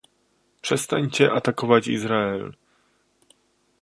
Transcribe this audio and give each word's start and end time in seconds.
Przestańcie 0.61 1.31
atakować 1.31 1.87
Izrael! 1.87 2.53